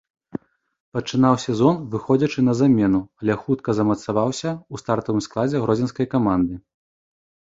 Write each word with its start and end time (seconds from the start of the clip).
Пачынаў 0.97 1.35
сезон, 1.43 1.75
выходзячы 1.95 2.39
на 2.47 2.53
замену, 2.61 3.01
але 3.21 3.33
хутка 3.41 3.69
замацаваўся 3.79 4.49
ў 4.53 4.75
стартавым 4.85 5.21
складзе 5.29 5.57
гродзенскай 5.67 6.05
каманды. 6.15 6.53